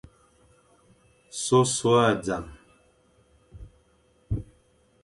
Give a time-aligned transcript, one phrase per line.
[1.43, 2.45] Sôsôe a zam.